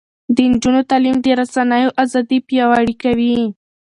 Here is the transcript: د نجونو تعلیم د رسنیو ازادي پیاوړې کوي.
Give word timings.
د 0.35 0.37
نجونو 0.51 0.81
تعلیم 0.89 1.17
د 1.21 1.25
رسنیو 1.39 1.95
ازادي 2.03 2.39
پیاوړې 2.47 2.95
کوي. 3.03 3.37